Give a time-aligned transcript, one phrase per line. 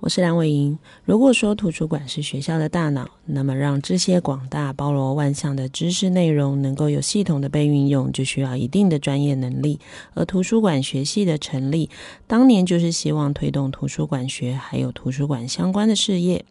[0.00, 0.78] 我是梁伟莹。
[1.04, 9.78] 如果说图书馆是学校的大脑，那么让这些广大、包罗万象的知识内容能够有系统的被运用，就需要一定的专业能力。
[10.14, 11.90] 而图书馆学系的成立，
[12.26, 16.42] 当年就是希望推动图书馆学还有图书馆相关的事业。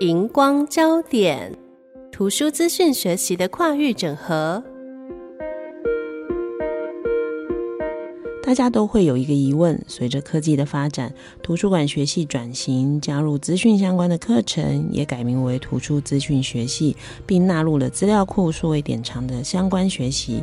[0.00, 1.54] 荧光焦点，
[2.10, 4.64] 图书资讯学习的跨域整合。
[8.52, 20.42] 大家都会有一个疑问：随着科技的发展，图书馆学系转型，加入资讯相关的课程，也改名为图书资讯学系，并纳入了资料库、数位典藏的相关学习。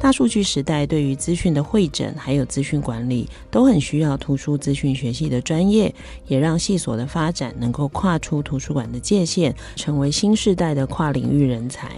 [0.00, 5.92] 大数据时代，对于资讯的汇整还有资讯管理，都很需要图书资讯学系的专业，
[6.28, 11.96] 也让系所的发展能够跨出图书馆的界限，成为新时代的跨领域人才。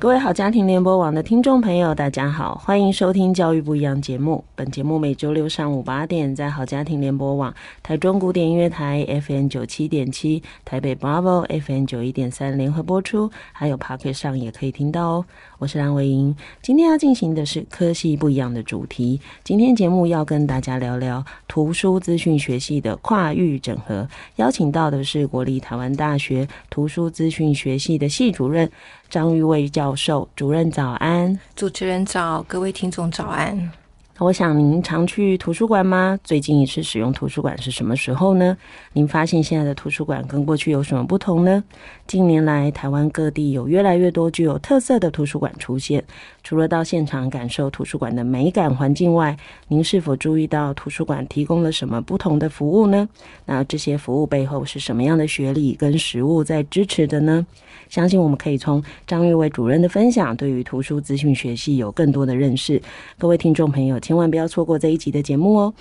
[0.00, 4.44] 各位好家庭联播网的听众朋友，大家好，欢迎收听《教育不一样》节目。
[4.54, 15.24] 本节目每周六上午八点在好家庭联播网、台中古典音乐台 FM 九七点七、台北 Bravo FM 九一点三联合播出，还有 Pocket 上也可以听到哦。
[15.58, 19.20] 我是蓝维英，今天要进行的是科系不一样的主题。
[19.42, 28.70] 今天节目要跟大家聊聊图书资讯学系的跨域整合，邀请到的是国立台湾大学图书资讯学系的系主任
[29.10, 30.28] 张育蔚教授。
[30.36, 33.72] 主任早安，主持人早，各位听众早安。
[34.20, 36.18] 我想您常去图书馆吗？
[36.24, 38.56] 最近一次使用图书馆是什么时候呢？
[38.92, 41.62] 您发现现在的图书馆跟过去有什么不同呢？
[42.04, 46.02] 近年来，台湾各地有越来越多具有特色的图书馆出现。
[46.42, 49.36] 除了到现场感受图书馆的美感环境外，
[49.68, 53.08] 您是否注意到图书馆提供了什么不同的服务呢？
[53.46, 57.46] 那这些服务背后是什么样的学理跟实务在支持的呢？
[57.88, 62.82] 相信我们可以从张玉伟主任的分享，对于图书资讯学系有更多的认识。
[63.16, 65.74] 各位听众朋友，千万不要错过这一集的节目哦。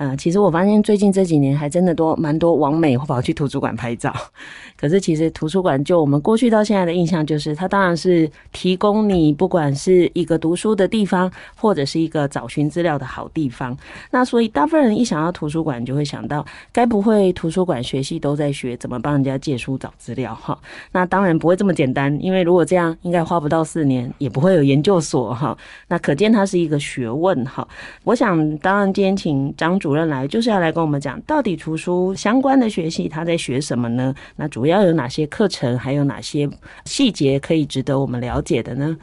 [0.00, 4.10] 呃，其实我发现最近这几年还真的多蛮多网美会跑去图书馆拍照。
[4.74, 13.76] 可是其实图书馆就我们过去到现在的印象，就是它当然是提供你不管是一个读书的地方，或者是一个找寻资料的好地方。
[14.10, 20.58] 那所以大部分人一想到图书馆，就会想到该不会图书馆学系都在学怎么帮人家借书找资料哈？
[20.92, 25.54] 那当然不会这么简单，因为如果这样，应该花不到四年，也不会有研究所哈。
[25.88, 27.68] 那可见它是一个学问哈。
[28.04, 29.89] 我想当然今天请张主。
[29.90, 34.14] 主任来就是要来跟我们讲，到底图书相关的学系他在学什么呢？
[34.36, 36.48] 那主要有哪些课程，还有哪些
[36.84, 38.96] 细节可以值得我们了解的呢？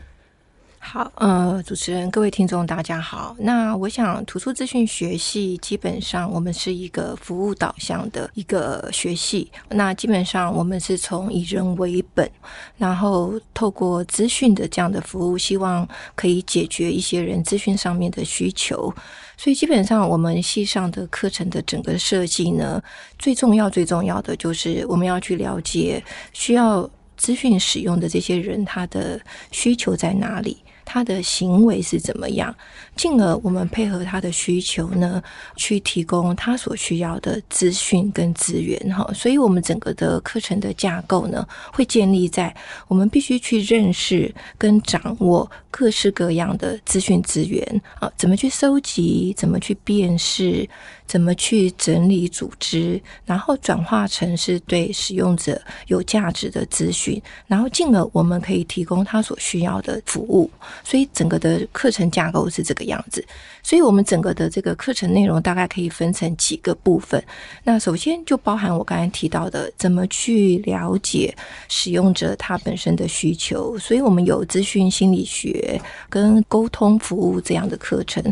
[0.80, 3.36] 好，呃，主持人、各位听众，大家好。
[3.38, 9.52] 那我想，图书资讯学系基本上我们是一个服务导向的一个学系。
[9.68, 12.31] 那基本上我们是从以人为本，
[12.78, 18.94] 然后透过资讯的这样的服务，希望可以解决一些人资讯上面的需求。
[19.38, 22.84] 所以基本上我们系上的课程的整个设计呢，
[23.20, 26.03] 最重要、最重要的就是我们要去了解
[26.34, 29.22] 需要资讯使用的这些人，他的
[29.52, 30.58] 需求在哪里。
[30.90, 32.56] 他的行为是怎么样？
[32.97, 35.22] 进而我们配合他的需求呢，
[35.56, 39.09] 去提供他所需要的资讯跟资源哈。
[39.13, 42.53] 所以，我们整个的课程的架构呢，会建立在
[42.88, 50.68] 我们必须去认识跟掌握各式各样的资讯资源啊，怎么去收集，怎么去辨识。
[51.08, 60.52] 怎么去整理组织，然后转化成是对使用者有价值的资讯，然后进而我们可以提供他所需要的服务。
[60.84, 63.25] 所以整个的课程架构是这个样子。
[63.63, 67.23] 所以我们整个的这个课程内容大概可以分成几个部分。
[67.63, 71.34] 那首先就包含我刚才提到的，怎么去了解
[71.69, 73.78] 使用者他本身的需求。
[73.78, 75.79] 所以我们有资讯心理学。
[76.09, 78.23] 跟沟通服务这样的课程，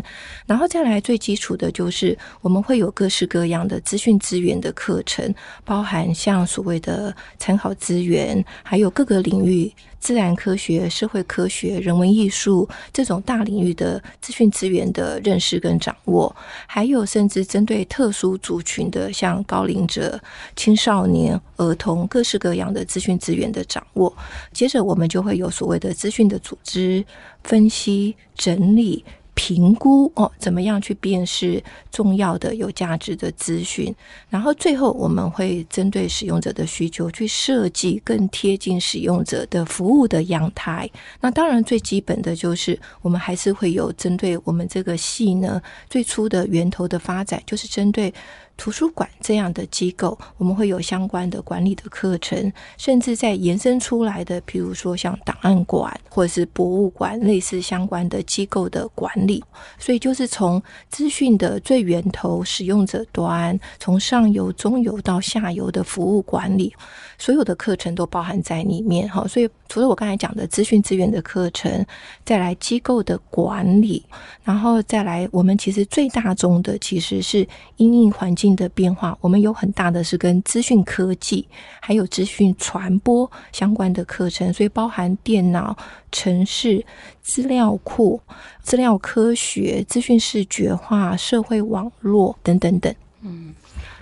[0.46, 5.32] 然后再来最基础的就是我们会有各式各样的资讯资源的课程，
[5.64, 9.70] 包含像所谓的参考资源，还有各个领域。
[10.06, 16.32] 自然科学、社会科学、人文艺术这种大领域的资讯资源的认识跟掌握，
[16.68, 20.16] 还有甚至针对特殊族群的，像高龄者、
[20.54, 24.16] 青少年、儿童，各式各样的资讯资源的掌握。
[24.52, 27.04] 接着，我们就会有所谓的资讯的组织、
[27.42, 29.04] 分析、整理。
[29.36, 31.62] 评估哦，怎么样去辨识
[31.92, 33.94] 重要的、有价值的资讯？
[34.28, 40.90] 然后最后我们会针对使用者的需求去设计更贴近使用者的服务的阳台。
[41.20, 48.12] 那当然最基本的就是我们还是会有针对我们这个系呢，最初的源头的发展，就是针对。
[48.56, 59.42] 图书馆这样的机构，我们会有相关的管理的课程，甚至在延伸出来的，比如说像档案馆或者是博物馆，类似相关的机构的管理。
[59.78, 66.74] 所以就是从资讯的最源头，使用者端，从上游、中游到下游的服务管理，
[67.18, 69.08] 所有的课程都包含在里面。
[69.08, 71.84] 哈，所以除了我刚才讲的资讯资源的课程，
[72.24, 74.04] 再来机构的管理，
[74.42, 81.48] 然后再来我们其实最大宗的其实是因应环境的变化，我们有很大的是跟资讯科技
[81.80, 85.76] 还有资讯传播相关的课程，所以包含电脑、
[86.12, 86.84] 城市、
[87.22, 88.20] 资料库、
[88.62, 92.94] 资料科学、资讯视觉化、社会网络等等等。
[93.22, 93.54] 嗯，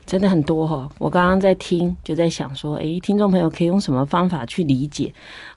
[0.04, 5.14] 真的很多哈、我刚刚在听，就在想说，诶，听众朋友可以用什么方法去理解？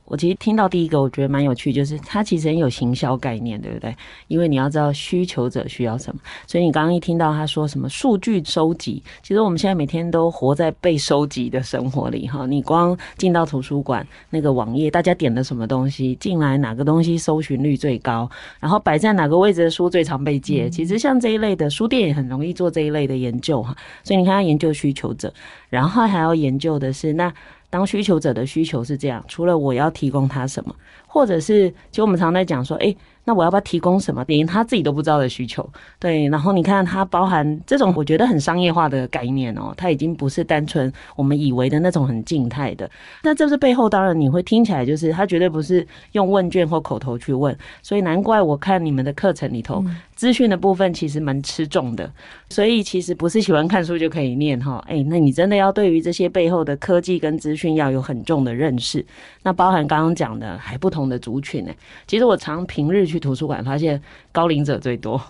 [0.07, 3.93] 我其实听到第一个，我觉得蛮有趣，就是它其实很有行销概念，对不对？
[4.29, 12.45] 因为你要知道需求者需要什么，所以你刚刚一听到他说什么数据收集，其实我们现在每天都活在被收集的生活里哈。
[12.45, 18.29] 你光进到图书馆那个网页，大家点了什么东西进来，哪个东西搜寻率最高，
[18.61, 23.75] 然后摆在哪个位置的书最常被借，其实像这一类的书店也很容易做这一类的研究哈。
[24.03, 25.33] 所以你看，他研究需求者，
[25.69, 27.33] 然后还要研究的是那。
[27.69, 30.75] 当需求者的需求是这样，除了我要提供他什么，
[31.17, 35.67] 或者是，其实我们常在讲说，诶，那我要不要提供什么，连他自己都不知道的需求，
[35.99, 42.87] 对，然后你看它包含这种我觉得很商业化的概念哦，它已经不是单纯我们以为的那种很静态的。
[43.23, 49.81] 那这是背后当然你会听起来就是它绝对不是用问卷或口头去问，所以难怪我看你们的课程里头。
[49.87, 52.11] 嗯资讯的部分其实蛮吃重的，
[52.49, 54.83] 所以其实不是喜欢看书就可以念哈。
[54.87, 59.05] 哎，那你真的要对于这些背后的科技跟资讯要有很重的认识。
[59.43, 61.71] 那包含刚刚讲的还不同的族群呢。
[62.05, 64.01] 其实我常平日去图书馆，发现
[64.31, 65.21] 高龄者最多。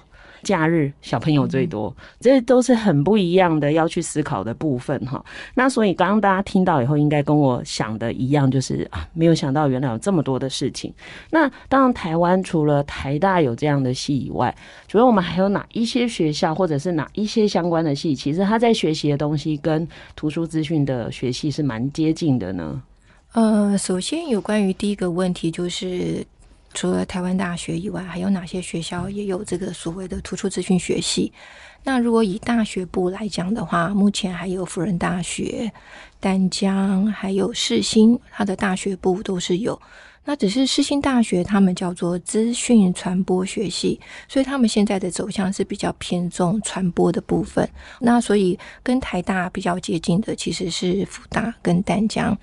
[0.44, 5.22] 假日小朋友最多，这都是很不一样的要去思考的部分哈。
[5.56, 10.94] 那所以刚刚大家听到以后，应该跟我想的一样，就是啊，没有想到原来有这么多的事情。
[11.32, 14.56] 那当然，台湾除了台大有这样的系以外，
[14.88, 19.86] 主要我们还有哪一些学校，或者是哪一些相关的系，其实他在学习的东西跟
[20.16, 22.80] 图书资讯的学系是蛮接近的呢？
[23.38, 26.26] 呃，首先有关于第一个问题就是。
[26.74, 31.32] 除了台湾大学以外，还有哪些学校也有这个所谓的突出资讯学系？
[31.84, 35.72] 那如果以大学部来讲的话，目前还有辅仁大学、
[36.20, 39.80] 淡江，还有世新，它的大学部都是有。
[40.26, 47.68] 那只是世新大学，他们叫做资讯传播学系，所以他们现在的走向是比较偏重传播的部分。
[48.02, 52.38] 那所以跟台大比较接近的，其实是辅大跟淡江。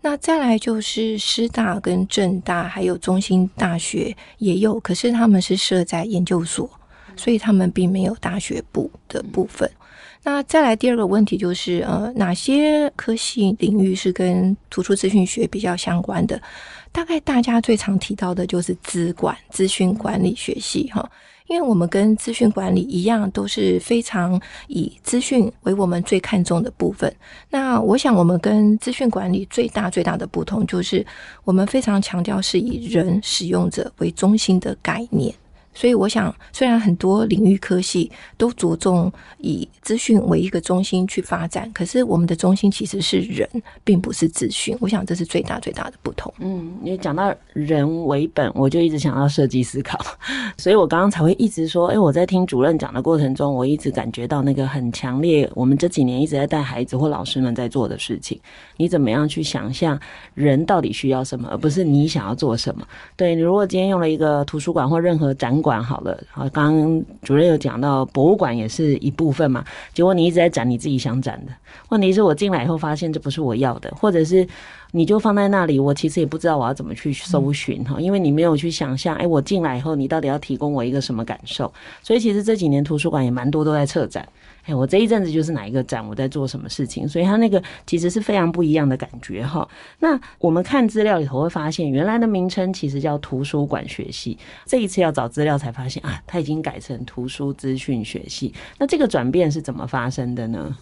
[0.00, 6.70] 那再来就是师大跟政大，还有中心大学也有，可是他们是设在研究所，
[7.16, 9.68] 所以他们并没有大学部的部分。
[10.22, 16.40] 那再来第二个问题就是，呃，哪些科系领域是跟图书资讯学比较相关的？
[16.92, 21.10] 大概大家最常提到的就是资管、资讯管理学系，哈。
[21.48, 27.12] 因为我们跟资讯管理一样，都是非常以资讯为我们最看重的部分。
[27.50, 31.04] 那我想，我们跟资讯管理最大最大的不同，就是
[31.44, 35.34] 我们非常强调是以人使用者为中心的概念。
[35.78, 43.48] 所以我想，虽然很多领域科系都着重以资讯为一个中心去发展，可是我们的中心其实是人，
[43.84, 44.76] 并不是资讯。
[44.80, 46.34] 我想这是最大最大的不同。
[46.40, 49.96] 嗯，你讲到人为本，我就一直想要设计思考，
[50.58, 55.48] 所以我刚刚才会一直说，哎，我在听主任讲的过程中，我一直感觉到那个很强烈。
[55.54, 58.36] 我们这几年一直在带孩子或老师们在做的事情，
[58.76, 59.96] 你怎么样去想象
[60.34, 62.84] 人到底需要什么，而不是你想要做什么？
[63.16, 65.67] 对，你如果今天用了一个图书馆或任何展馆。
[65.68, 71.52] 馆好了，好，刚刚主任有讲到博物馆也是一部分嘛，结果你一直在展你自己想展的，
[71.90, 74.48] 问题是我进来以后发现这不是我要的，或者是
[74.92, 81.70] 你就放在那里，我其实也不知道我要怎么去搜寻哈，因为你没有去想象，哎，我进来以后你到底要提供我一个什么感受？
[82.02, 84.26] 所以其实这几年图书馆也蛮多都在策展。
[84.68, 89.66] 哎，我这一阵子就是哪一个展，我在做什么事情，所以它那个其实是非常不一样的感觉哈。
[89.98, 98.52] 那我们看资料里头会发现，原来的名称其实叫图书馆学系，这一次要找资料才发现啊，它已经改成图书资讯学系。
[98.78, 100.76] 那这个转变是怎么发生的呢？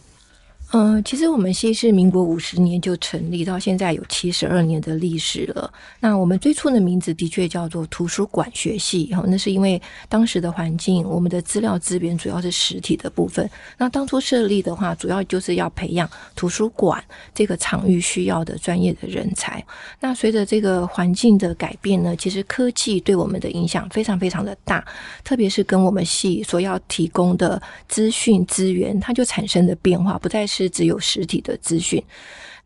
[0.72, 5.72] 嗯、其实我们系是民国五十年就成立，到现在有七十二年的历史了。
[6.00, 13.48] 那我们最初的名字的确叫做图书馆学系，哈，那是因为当时的环境，我们的资料资源主要是实体的部分。
[13.78, 19.64] 那当初设立的话，主要就是要培养图书馆这个场域需要的专业的人才。
[20.00, 24.84] 那随着这个环境的改变呢，其实科技对我们的影响非常非常的大，
[25.22, 30.55] 特别是跟我们系所要提供的资讯资源，它就产生的变化，不再是。
[30.56, 32.02] 是只有实体的资讯。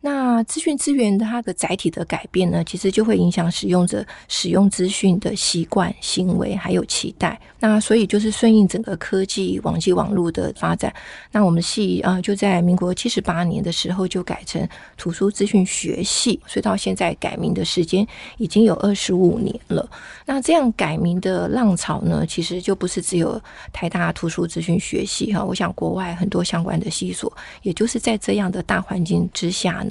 [0.03, 7.39] 那资讯资源它的载体的改变呢，其实就会影响使用者使用资讯的习惯、行为还有期待。
[7.59, 10.91] 那所以就是顺应整个科技、网际网络的发展。
[11.31, 14.67] 那我们系啊，就在民国七十八年的时候就改成
[14.97, 18.05] 图书资讯学系，所以到现在改名的时间
[18.39, 19.87] 已经有二十五年了。
[20.25, 23.39] 那这样改名的浪潮呢，其实就不是只有
[23.71, 25.45] 台大图书资讯学系哈。
[25.45, 27.31] 我想国外很多相关的系所，
[27.61, 29.85] 也就是在这样的大环境之下。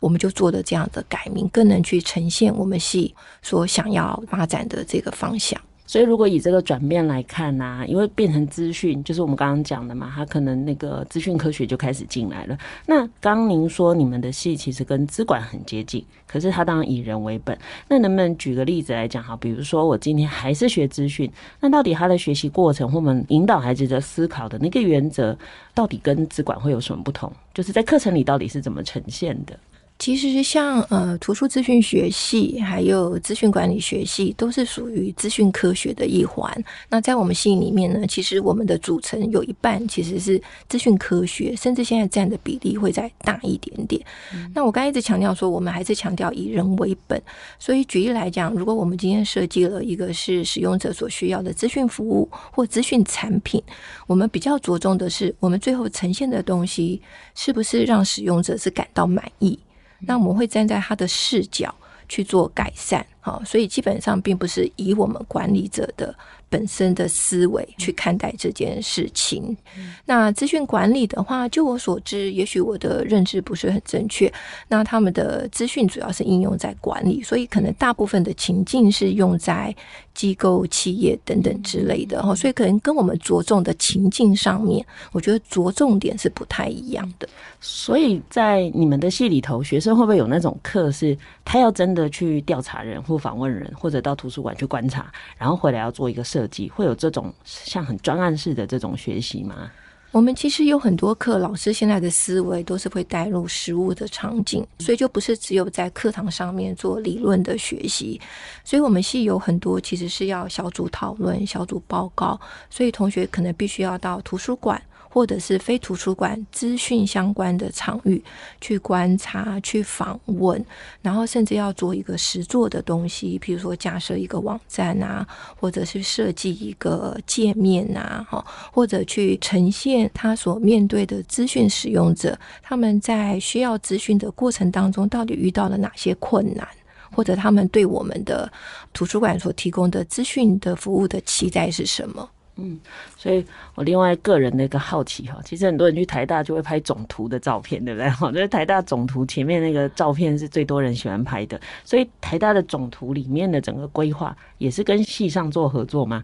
[0.00, 5.60] 我们就做了这样的改名，更能去呈现我们系所想要发展的这个方向。
[5.86, 12.58] 所以，如果以这个转变来看呢、因为变成资讯，就是我们刚刚讲的嘛，它可能那个资讯科学就开始进来了。
[12.86, 17.56] 那刚您说你们的系其实跟资管很接近，可是它当然以人为本。
[17.88, 19.36] 那能不能举个例子来讲哈？
[19.36, 25.38] 比如说我今天还是学资讯，那到底他的学习过程或我们引导孩子的思考的那个原则，
[25.72, 27.32] 到底跟资管会有什么不同？
[27.54, 29.56] 就是在课程里到底是怎么呈现的？
[29.98, 36.52] 其实像呃图书资讯学系，还有资讯管理学系，都是属于资讯科学的一环。
[36.90, 44.00] 那在我们系里面呢，其实我们的组成有一半其实是资讯科学，甚至现在占的比例会再大一点点。
[44.34, 47.20] 嗯、那我刚才一直强调说，我们还是强调以人为本。
[47.58, 53.62] 所以举例来讲，如果我们今天设计了一个是使用者所需要的资讯服务或资讯产品，
[54.06, 57.00] 我们比较着重的是，我们最后呈现的东西
[57.34, 59.58] 是不是让使用者是感到满意。
[60.00, 61.74] 那我们会站在他的视角
[62.08, 66.14] 去做改善，好，所以基本上并不是以我们管理者的
[66.48, 69.56] 本身的思维去看待这件事情。
[70.04, 74.32] 那资讯管理的话，就我所知，也许我的认知不是很正确。
[74.68, 79.74] 那他们的资讯主要是应用在管理，所以可能大部分的情境是用在
[80.14, 82.22] 机构、企业等等之类的。
[82.36, 87.28] 所以可能跟我们着重的情境上面，我觉得着重点是不太一样的。
[87.60, 99.70] 所以在你们的系里头，学生会不会有那种课，是他要真的去调查人或访问人，或者到图书馆去观察，然后回来要做一个设计，会有这种像很专案式的这种学习吗？
[100.12, 108.18] 我们其实有很多课，老师现在的思维都是会带入实务的场景，所以就不是只有在课堂上面做理论的学习。
[108.64, 114.80] 所以我们系有很多其实是要小组讨论、小组报告，所以同学可能必须要到图书馆。
[115.16, 118.22] 或者是非图书馆资讯相关的场域
[118.60, 120.62] 去观察、去访问，
[121.00, 125.26] 然后甚至要做一个实作的东西，比如说架设一个网站啊，
[125.58, 136.68] 或者是设计一个界面啊，哈，或者去呈现他所面对的资讯使用者，他们在需要资讯的过程当中到底遇到了哪些困难，
[137.10, 138.52] 或者他们对我们的
[138.92, 142.28] 图书馆所提供的资讯的服务的期待是什么？
[142.56, 142.80] 嗯，
[143.16, 143.44] 所以
[143.74, 148.08] 我另外个人的一个好奇哈，其实很多人去台大就会拍总图的照片，对不对？
[148.08, 156.22] 哈，就是台大总图前面那个照片是最多人喜欢拍的，所以台大的总图里面的整个规划也是跟系上做合作吗？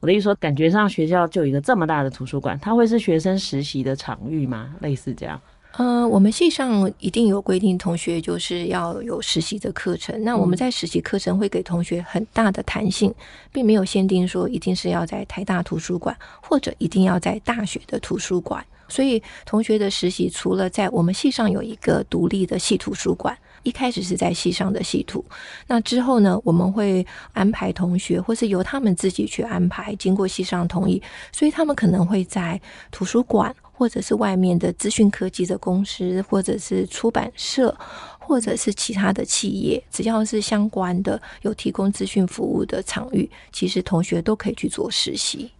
[0.00, 4.74] 我的意思说，感觉上学校就有一个这么大的图书馆，它会是学生实习的场域吗？
[4.80, 5.40] 类似这样。
[5.72, 10.22] 呃，我们系上一定有规定，同学就是要有实习的课程。
[10.24, 13.14] 那我们在实习课程会给同学很大的弹性，
[13.52, 18.62] 并没有限定说一定是要在台大图书馆，或者一定要在大学的图书馆。
[18.88, 25.24] 所以同学的实习除了在我们系上有一个独立的系图书馆，一开始是在系上的系图，
[25.68, 31.00] 那之后呢，我们会安排同学，或是由他们自己去安排，经过系上同意，
[31.30, 32.60] 所以他们可能会在
[32.90, 33.54] 图书馆。
[33.80, 37.74] 或者是外面的资讯科技的公司，或者是出版社，
[38.18, 45.50] 或者是其他的企业，只要是相关的有提供资讯服务的场域，其实同学都可以去做实习。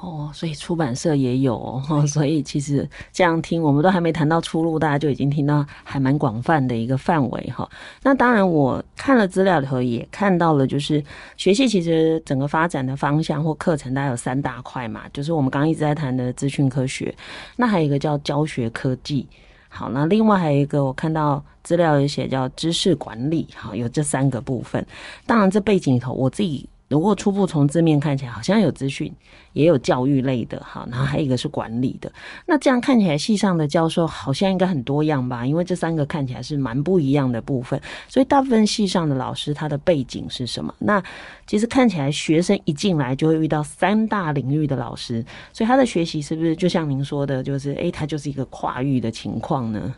[0.00, 7.68] 哦，所以出版社也有哦， 所以其实这样听，我们都还没谈到出路，大家就已经听到还蛮广泛的一个范围哈。
[8.02, 11.02] 那当然，我看了资料里头也看到了，就是
[11.36, 17.14] 学系其实整个发展的方向或课程，大概有三大块嘛，就是我们刚刚一直在谈的资讯科学，
[17.56, 19.26] 那还有一个叫教学科技。
[19.68, 24.84] 好，那另外还有一个，我看到资料有写叫知识管理，好，有这三个部分。
[25.26, 26.68] 当然，这背景里头，我自己。
[26.90, 29.14] 如果初步从字面看起来，好像有资讯，
[29.52, 32.12] 也有教育类的，哈，然后还有一个是管理的。
[32.46, 35.46] 那这样看起来，系上的教授好像应该很多样吧？
[35.46, 40.74] 因为这三个看起来是蛮不一样的部分，所以大部分系上的老师他的背景是什么？
[40.80, 41.00] 那
[41.46, 49.94] 其实看起来，学生一进来就会遇到三大领域的老师，所以他的学习是不是就像您说的，就是诶，他就是一个跨域的情况呢？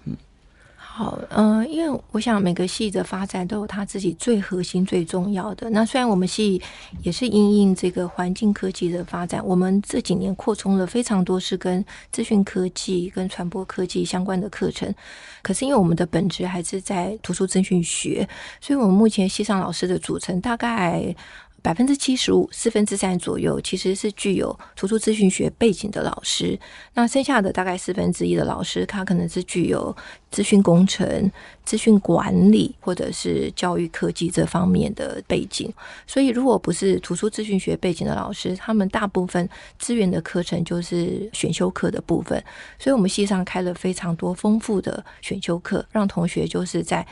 [0.94, 5.70] 好，嗯、因为我想每个系的发展都有它自己最核心、最重要的。
[5.70, 6.60] 那虽然我们系
[7.02, 14.94] 也是因应这个环境科技的发展，我们这几年扩充了非常多是跟资讯科技、跟传播科技相关的课程。
[15.40, 18.28] 可是因为我们的本质还是在图书资讯学，
[18.60, 21.16] 所以我们目前系上老师的组成大概。
[21.62, 26.58] 百分之七十五，四分之三左右，其实是具有图书资讯学背景的老师。
[26.94, 29.96] 那剩下的大概四分之一的老师，他可能是具有
[30.30, 31.30] 资讯工程、
[31.64, 35.72] 资讯管理或者是教育科技这方面的背景。
[36.04, 42.42] 所以，如果不是图书资讯学背景的老师，他们大部分资源的课程就是选修课的部分。
[42.76, 47.06] 所以我们系上开了非常多丰富的选修课，让同学就是在。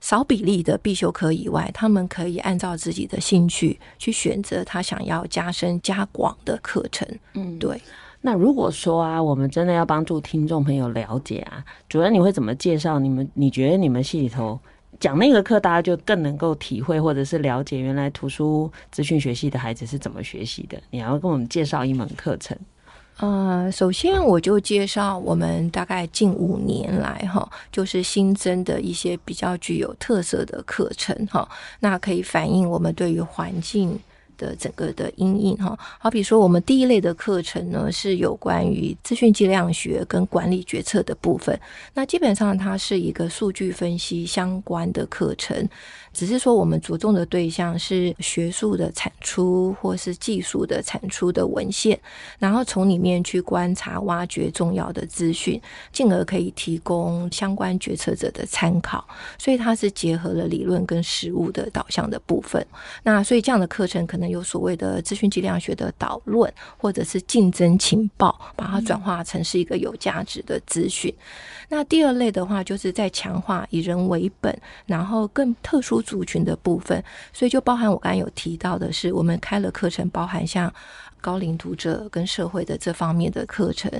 [0.00, 7.08] 少比例的必修课以外，他们可以按照自己的兴趣去选择他想要加深加广的课程。
[7.34, 7.80] 嗯，对。
[8.20, 13.28] 那如果说啊，我们真的要帮助听众朋友了解啊，主任你会怎么介绍你们？
[13.34, 14.58] 你觉得你们系里头
[14.98, 20.76] 讲那个课，大家就更能够体会或者是了解原来图书资讯学系的孩子是怎么学习的？
[20.90, 22.58] 你还会跟我们介绍一门课程？
[23.18, 31.48] 呃，首先我就介绍我们大概近五年来哈，就是新增的一些比较具有特色的课程哈，
[31.80, 33.98] 那可以反映我们对于环境
[34.36, 35.76] 的整个的阴影哈。
[35.98, 41.58] 好比说，我们第一类的课程呢，是有关于资讯计量学跟管理决策的部分，
[41.94, 45.68] 那基本上它是一个数据分析相关的课程。
[46.18, 51.96] 只是说，我们着重的对象是学术的产出或是技术的产出的文献，
[52.40, 59.06] 然后从里面去观察、挖掘重要的资讯，进而可以提供相关决策者的参考。
[59.38, 62.66] 所以它是结合了理论跟实务的导向的部分。
[63.04, 71.14] 那所以这样的课程可能有所谓的资讯计量学的导论，或者是竞争情报，把它转化成是一个有价值的资讯。
[71.68, 80.72] 那第二类的话，就是在强化以人为本，然后更特殊族群的部分，所以就包含我刚才有提到的是，我们开了课程，包含像
[81.20, 83.92] 高龄读者跟社会的这方面的课程，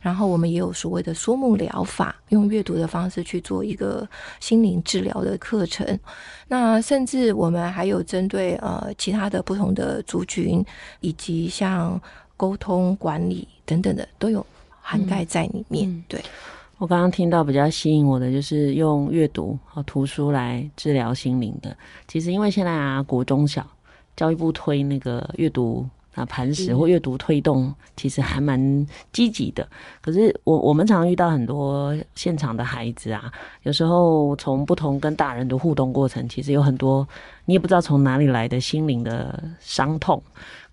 [0.00, 5.98] 然后我们也有所谓的书目疗法，用阅读的方式去做一个心灵治疗的课程。
[6.46, 10.64] 那甚至我们还有针对呃其他的不同的族群，
[11.00, 12.00] 以及像
[12.36, 14.44] 沟通管理等等的，都有
[14.80, 15.90] 涵盖在里面。
[15.90, 16.22] 嗯、对。
[16.78, 21.74] 我刚刚听到比较吸引我的，就是用阅读和图书来治疗心灵的。
[22.06, 23.66] 其实因为现在啊，国中小
[24.14, 29.66] 教育部推那个阅读啊磐石或阅读推动，其实还蛮积极的。
[30.02, 37.08] 可是我我们常遇到很多现场的孩子啊，有时候从不同跟大人的互动过程，其实有很多
[37.46, 40.22] 你也不知道从哪里来的心灵的伤痛。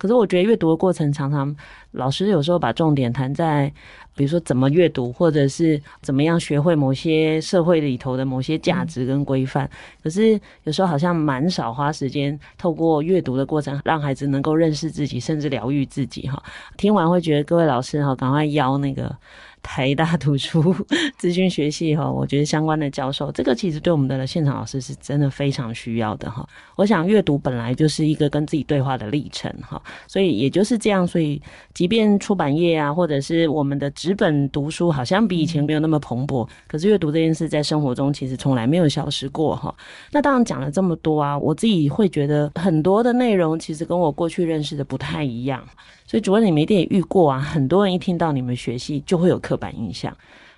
[0.03, 1.55] 可是我觉得阅读的过程，常常
[1.91, 3.71] 老师有时候把重点谈在。
[4.15, 9.67] 比如说怎么阅读，或者是怎么样学会某些社会里头的某些价值跟规范。
[10.03, 16.27] 可是有时候好像蛮少花时间透过阅读的过程，让孩子能够认识自己，甚至疗愈自己。
[16.27, 16.43] 哈，
[16.77, 19.15] 听完会觉得各位老师哈，赶快邀那个。
[19.63, 20.75] 台大图书
[21.17, 26.47] 资讯学系哈，我觉得相关的教授，这个其实对我们的现场老师是真的非常需要的哈。
[26.75, 31.41] 我想阅读本来就是一个跟自己对话的历程哈，所以也就是这样，所以
[31.73, 39.73] 即便出版业啊，或者是我们的纸本读书，好像比以前没有那么蓬勃，可是阅读这件事在生活中其实从来没有消失过哈。
[40.11, 45.65] 那当然讲了这么多啊，我自己会觉得很多的内容其实跟我过去认识的不太一样。
[46.13, 50.15] 所以主任，你们一定也遇过啊，很多人一听到你们学系就会有刻板印象，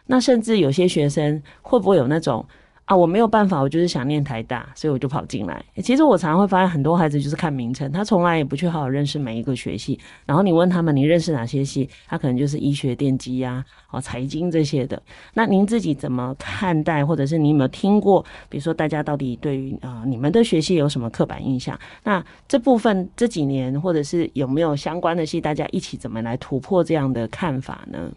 [0.08, 2.46] 那甚至有些学生会不会有那种
[2.86, 5.66] 啊，我没有办法，我就是想念台大，所以我就跑进来。
[5.78, 10.00] 其实我常常会发现，很多孩子就是看名称，他从来也不去好好认识每一个学系。
[10.24, 11.90] 然后你问他们，你认识哪些系？
[12.06, 15.02] 他可能就是医学、电机呀、哦财经这些的。
[15.34, 18.24] 那您自己怎么看待，或者是你有没有听过？
[18.50, 21.76] 比如说，大家到底对于啊、你们的学系有什么刻板印象？
[22.04, 28.12] 那这部分这几年，或者是有没有相关的系，大家一起怎么来突破这样的看法呢？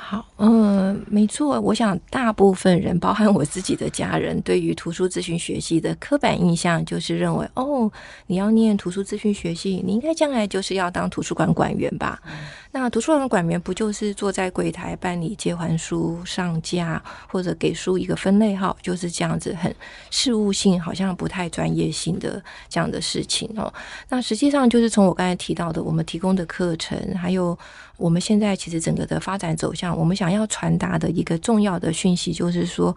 [0.00, 1.60] 好，嗯，没错。
[1.60, 7.90] 我想大部分人，包含我自己的家人，对于图书资讯学系的刻板印象，就是认为，哦，
[8.28, 12.22] 你要念图书资讯学系，你应该将来就是要当图书馆馆员吧？
[12.26, 12.32] 嗯、
[12.70, 19.74] 那图书馆馆员不就是坐在柜台办理借还书、上架或者给书一个分类号，就是这样子，很
[20.10, 23.70] 事务性，好像不太专业性的这样的事情哦。
[24.08, 27.58] 那实际上就是从我刚才提到的，我们提供的课程，还有。
[27.98, 32.96] 我们现在其实整个的发展走向，我们想要传达的一个重要的讯息，就是说，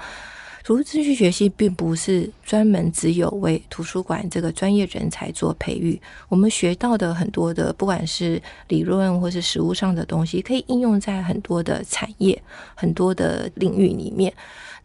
[0.64, 6.00] 图书资讯学习并不是专门只有为图书馆这个专业人才做培育。
[6.30, 12.40] 我们学到的很多的，不管是理论或是实务上的东西，可以应用在很多的产业、
[12.76, 14.32] 很多的领域里面。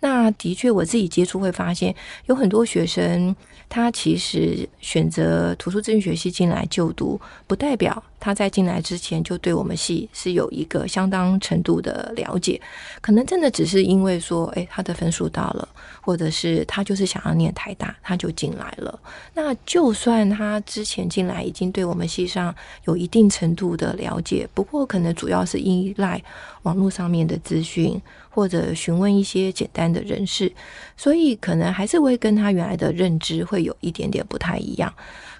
[0.00, 1.94] 那的确，我自己接触会发现，
[2.26, 3.34] 有很多学生，
[3.68, 12.60] 他其实选择图书资讯学系进来就读，不代表他在进来之前就对我们系是有一个相当程度的了解。
[13.00, 15.66] 可能真的只是因为说，诶，他的分数到了，
[16.02, 19.00] 或者是他就是想要念台大，他就进来了。
[19.32, 22.54] 那就算他之前进来已经对我们系上
[22.84, 26.22] 有一定程度的了解，不过可能主要是依赖
[26.62, 28.00] 网络上面的资讯。
[28.36, 30.52] 或者询问一些简单的人事，
[30.94, 34.92] 所以可能还是会跟他原来的认知会有一点点不太一样。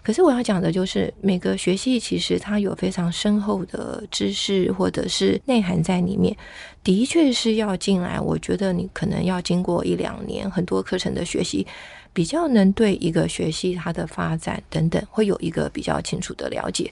[0.02, 6.34] 可是我要讲的就是，每个学系其实它有非常深厚的知识或者是内涵在里面，
[6.82, 8.18] 的确是要进来。
[8.18, 11.66] 我觉得你可能要经过一两年很多课程的学习，
[12.14, 16.90] 比较能对一个学系它的发展等等会有一个比较清楚的了解。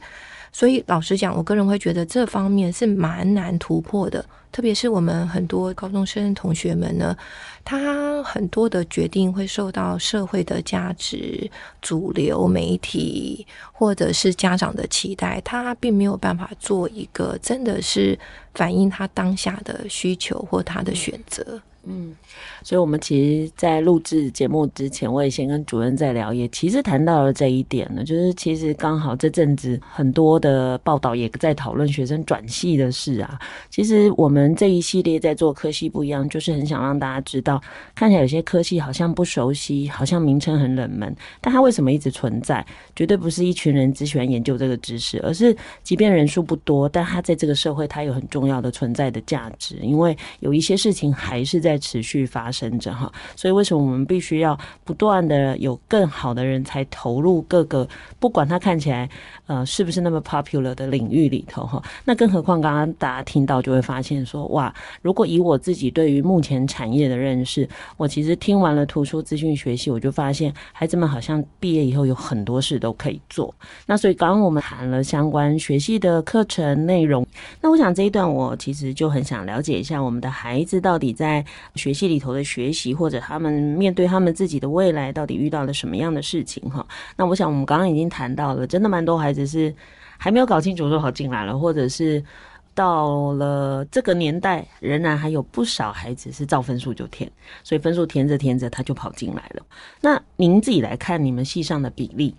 [0.55, 7.17] 所以老实讲，我个人会觉得这方面是蛮难突破的，特别是我们很多高中生同学们呢，
[7.64, 11.51] 他很多的决定会受到社会的价值、
[11.83, 18.17] 主流媒体或者是家长的期待，他并没有办法做一个真的是
[18.55, 21.61] 反映他当下的需求或他的选择。
[21.87, 22.17] 嗯，
[22.62, 33.38] 所以，我们其实，在录制节目之前，我也先跟主任在聊，也其实谈到了这一点呢，就是其实刚好这阵子很多的报道也在讨论学生转系的事啊。
[33.68, 37.61] 其实我们这一系列在做科系不一样，就是很想让大家知道，
[37.94, 42.64] 看起来有些科系好像不熟悉，好像名称很冷门，但它为什么一直存在？
[42.97, 51.75] 绝对不是一群人只喜欢研究这个知识，而是即便人数不多，但它在这个社会它有很重要的存在的价值，因为有一些事情还是在。
[51.75, 57.87] 在持续发生着哈，所以为什么我们必须要不断的有更好的人才投入各个，
[58.19, 59.09] 不管他看起来
[59.47, 61.83] 呃是不是那么 popular 的领域里头哈？
[62.05, 73.55] 那更何况刚刚大家听到就会发现说哇，如果以我自己对于目前产业的认识，我其实听完了图书资讯学系，我就发现孩子们好像毕业以后有很多事都可以做。
[73.87, 77.27] 那所以刚刚我们谈了相关学系的课程内容，
[77.61, 81.45] 那我想这一段我其实就很想了解一下我们的孩子到底在。
[81.75, 86.62] 学系里里头的学习，或者他们面对他们自己的未来，到底遇到了什么样的事情？
[86.70, 89.74] 哈，那我想我们刚刚已经谈到了，真的蛮多孩子是
[90.16, 92.24] 还没有搞清楚就跑进来了，或者是
[92.72, 97.31] 到了这个年代，仍然还有不少孩子是照分数就填，
[97.62, 99.62] 所以分数填着填着他就跑进来了。
[100.00, 102.35] 那您自己来看，你们系上的比例，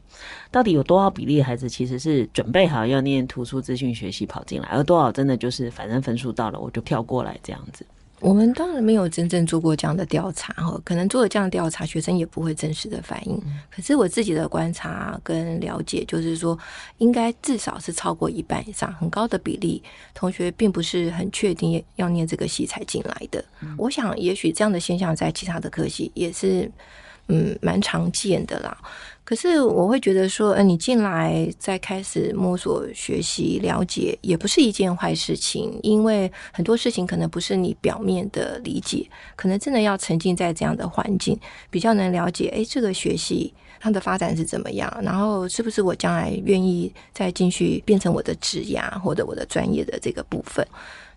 [0.52, 7.86] 到底有多少比例孩子其实是准备好要念图书资讯学习跑进来，而多少真的就是反正分数到了我就跳过来这样子？
[8.26, 13.40] 我们当然没有真正做过这样的调查哈，可能做了这样的调查，学生也不会真实的反应。
[13.70, 16.58] 可是我自己的观察跟了解，就是说，
[16.98, 19.84] 应该至少是超过一半以上，很高的比例
[20.16, 23.46] 同学并不是很确定要念这个系才进来的。
[23.78, 26.72] 我想，也许这样的现象在其他的科系也是，
[27.28, 28.76] 嗯，蛮常见的啦。
[29.26, 35.78] 可是我会觉得说，呃，你进来再开始摸索、学习、了解，也不是一件坏事情。
[35.82, 41.38] 因为很多事情可能不是你表面的理解，可能真的要沉浸在这样的环境，
[41.72, 42.50] 比较能了解。
[42.50, 44.96] 诶，这个学习它的发展是怎么样？
[45.02, 50.64] 然后是不是我将来愿意再继续变成我的职业或者我的专业的这个部分？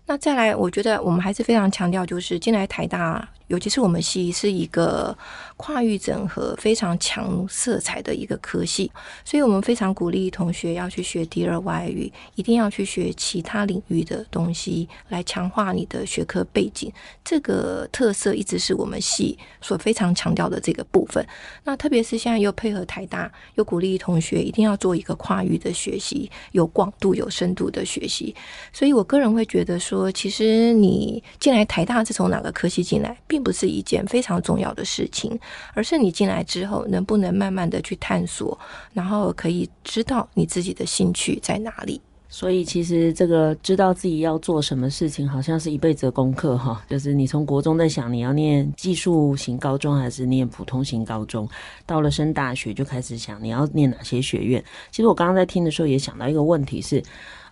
[0.09, 3.29] 那再来，我觉得我们还是非常强调，就是进来台大。
[3.45, 5.15] 尤其是我们系是一个
[5.57, 8.91] 跨域整合非常强色彩的一个科系，
[9.25, 16.93] 所以我们非常鼓励同学要去学第二外语，一定要去学其他领域的东西，来强化你的学科背景。
[17.25, 21.25] 这个特色一直是我们系所非常强调的这个部分。
[21.63, 28.35] 那特别是现在又配合台大，又鼓励同学一定要做一个跨域的学习，有广度、有深度的学习。
[28.71, 35.39] 所以我个人会觉得说，说其实你进来台大是从哪个科系进来，并并不是一件非常重要的事情，
[35.73, 38.59] 而是你进来之后能不能慢慢的去探索，
[38.91, 42.01] 然后可以知道你自己的兴趣在哪里。
[42.27, 46.83] 所以其实这个知道自己要做什么事情，好像是一辈子的功课哈。
[46.89, 51.47] 就是你从国中在想你要念技术型高中还是念普通型高中，
[51.85, 54.61] 到了升大学就开始想你要念哪些学院。
[54.91, 57.01] 其实我刚刚在听的时候也想到一个问题是。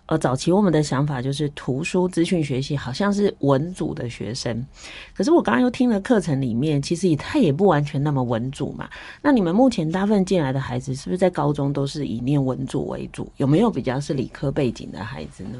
[0.08, 4.66] 呃，早期我们的想法就是图书资讯学系好像是文组的学生，
[5.14, 8.88] 可是我刚刚又听了课程里面，其实也他也不完全那么文组嘛。
[9.20, 13.30] 那你们目前大部分进来的孩子，是不是在高中都是以念文组为主？
[13.36, 15.58] 有没有比较是理科背景的孩子呢？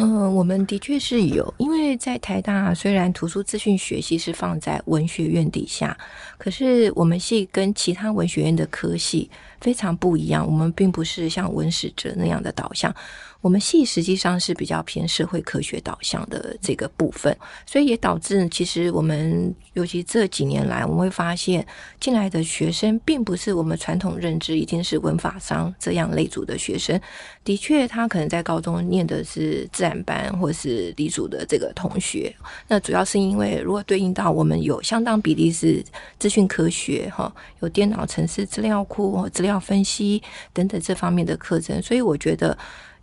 [0.00, 5.96] 嗯，我们的确是有，因为在台大虽然图书资讯学系是放在文学院底下，
[6.36, 9.28] 可是我们系跟其他文学院的科系
[9.60, 12.94] 非常不一样，我们并不是像文史哲那样的导向。
[13.40, 21.64] 我们系实际上是比较偏社会科学导向的这个部分，所以也导致其实我们尤其这几年来，我们会发现
[22.00, 27.00] 进来的学生并不是我们传统认知已经是文法商这样类组的学生。
[27.44, 32.34] 的确，他可能在高中念的是自然班或是理组的这个同学，
[32.66, 35.82] 那主要是因为如果对应到我们有相当比例是
[36.18, 40.20] 资讯科学哈，有电脑城市、资料库、资料分析
[40.52, 42.58] 等等这方面的课程，所以我觉得。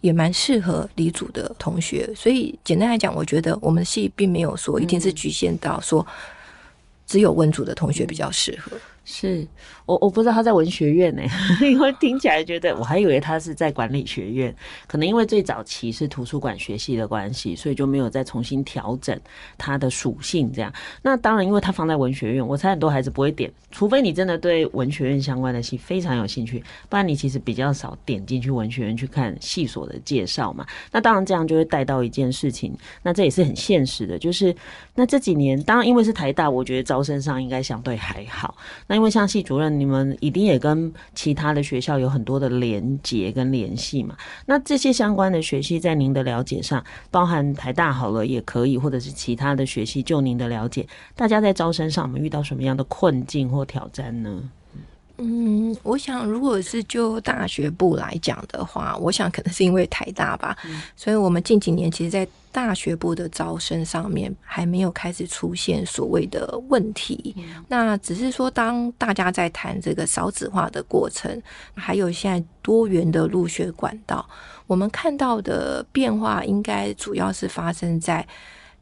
[0.06, 6.06] 也蛮适合理组的同学，所以简单来讲，我觉得我们的系并没有说一定是局限到说
[7.08, 8.78] 只有文组的同学比较适合。
[9.08, 9.48] 是
[9.86, 11.22] 我我不知道他在文学院呢，
[11.62, 14.54] 因为听起来觉得我还以为他是在管理学院，
[14.88, 19.18] 可能因为最早期是图书馆学系的关系，所以就没有再重新调整
[19.60, 20.74] 它的属性这样。
[21.04, 30.66] 那当然，因为他放在文学院，我猜很多孩子不会点，除非你真的对文学院相关的系非常有兴趣，不然你其实比较少点进去文学院去看系所的介绍嘛。
[30.92, 34.56] 那当然这样就会带到一件事情，那这也是很现实的，就是
[34.96, 38.58] 那这几年当然因为是台大，我觉得招生上应该相对还好。
[38.88, 44.16] 那因为像系主任，你们一定也跟其他的学校有很多的连接跟联系嘛？
[44.46, 54.50] 那这些相关的学系，在您的了解上，包含台大好了也可以，或者是其他的学系，就您的了解，大家在招生上，我们遇到什么样的困境或挑战呢？
[55.18, 67.34] 嗯，我想，如果是就大学部来讲的话，我想可能是因为台大吧，嗯、所以我们近几年其实，在大学部的招生上面还没有开始出现所谓的问题。
[67.38, 71.42] 嗯、那只是说，当大家在谈这个少子化的过程，
[71.76, 74.28] 还有现在多元的入学管道，
[74.68, 78.28] 我们看到的变化，应该主要是发生在。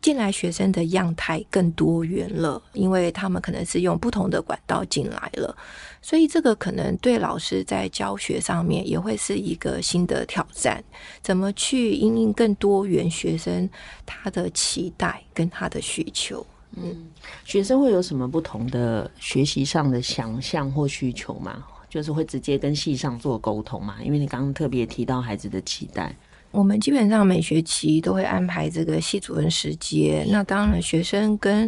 [0.02, 5.56] 进来学生的样态更多元了，因为他们可能是用不同的管道进来了，
[6.04, 10.84] 所以这个可能对老师在教学上面也会是一个新的挑战。
[11.22, 13.68] 怎么去因应更多元学生
[14.06, 16.46] 他的期待跟他的需求？
[16.76, 17.08] 嗯，
[17.46, 21.64] 学生会有什么不同的学习上的想象或需求吗？
[21.90, 23.98] 就是会直接跟系上做沟通吗？
[24.04, 26.14] 因为你刚刚特别提到孩子的期待。
[26.54, 31.68] 我们基本上每学期都会安排这个系主任时间，那当然学生跟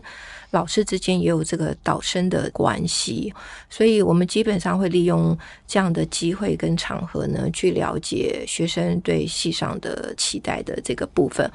[0.52, 3.34] 老师之间也有这个导生的关系，
[3.68, 5.36] 所以我们基本上会利用
[5.68, 11.52] 这样的机会跟场合呢，去了解学生对系上的期待的这个部分。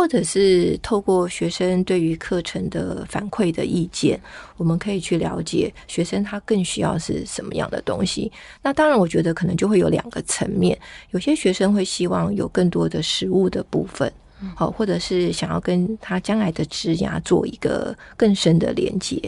[0.00, 4.18] 或者是透过学生对于课程的反馈的意见，
[4.56, 8.32] 我们可以去了解学生他更需要是什么样的东西。
[8.62, 10.76] 那当然，我觉得可能就会有两个层面，
[11.10, 14.10] 有些学生会希望有更多的实物的部分，
[14.56, 19.20] 好，或者是想要跟他将来的职涯做一个更深的连接。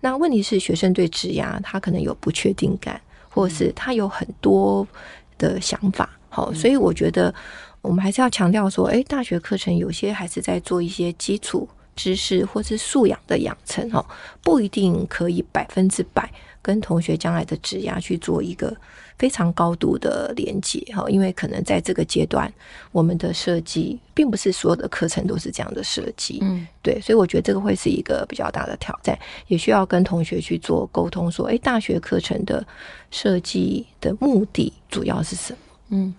[0.00, 4.84] 那问题是，学生对职涯他可能有不确定感，或是他有很多
[5.38, 6.10] 的想法。
[6.28, 7.32] 好，所以我觉得。
[7.86, 14.04] 我们还是要强调说，诶，大学课程有些还是在做一些基础知识或是素养的养成，哦，
[14.42, 16.28] 不一定可以百分之百
[16.60, 18.76] 跟同学将来的职涯去做一个
[19.16, 22.52] 非常高度的连接，哈，因为可能在这个阶段，
[22.90, 32.66] 我们的设计并不是所有的课程都是这样的设计，嗯，对，所以我觉得这个会是一个比较大的挑战，也需要跟同学去做沟通，说，诶，大学课程的
[33.10, 35.58] 设计的目的主要是什么？
[35.90, 36.12] 嗯，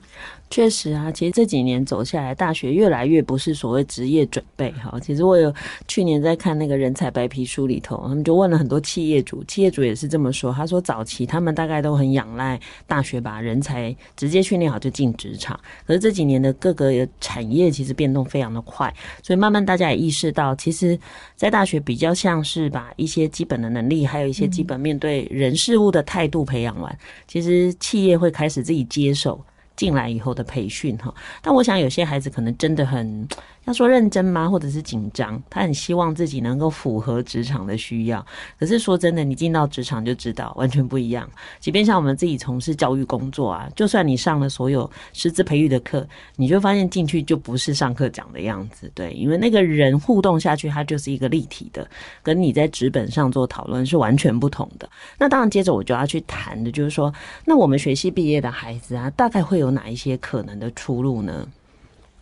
[0.49, 4.97] 确实啊，其实这几年走下来，大学越来越不是所谓职业准备哈。
[4.99, 5.53] 其实我有
[5.87, 10.53] 去年在看那个人才白皮书里头，他们就问了很多企业主，企业主也是这么说。
[10.53, 20.97] 他说早期他们大概都很仰赖大学把人才直接训练好就进职场，可是这几年的各个产业其实变动非常的快，所以慢慢大家也意识到，其实，
[21.35, 29.43] 在大学比较像是把一些基本的能力，还有一些基本面对人事物的态度培养完，其实企业会开始自己接手。
[29.77, 33.25] 进来以后的培训哈，但我想有些孩子可能真的很。
[33.67, 34.47] 他说认真吗？
[34.47, 35.43] 或者是紧张？
[35.49, 38.25] 他很希望自己能够符合职场的需要。
[38.57, 41.29] 可是说真的，你进到职场就知道，完全不一样。
[41.59, 48.89] 即便像我们自己从事教育工作啊，就算你上了所有师资培育的课，你就发现进去就不是上课讲的样子。
[48.95, 51.85] 对，因为那个人互动下去，他就是一个立体的，
[52.23, 54.89] 跟你在纸本上做讨论是完全不同的。
[55.17, 61.45] 那当然，接着我就要去谈的就是说，那我们学系毕业的孩子啊，大概会有哪一些可能的出路呢？